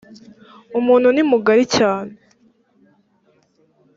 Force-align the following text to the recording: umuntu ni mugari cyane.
umuntu 0.79 1.07
ni 1.11 1.23
mugari 1.29 1.63
cyane. 1.77 2.13